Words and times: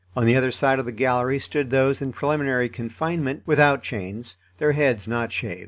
On 0.15 0.25
the 0.25 0.35
other 0.35 0.49
side 0.49 0.79
of 0.79 0.85
the 0.85 0.91
gallery 0.91 1.37
stood 1.37 1.69
those 1.69 2.01
in 2.01 2.11
preliminary 2.11 2.69
confinement, 2.69 3.43
without 3.45 3.83
chains, 3.83 4.35
their 4.57 4.71
heads 4.71 5.07
not 5.07 5.31
shaved. 5.31 5.59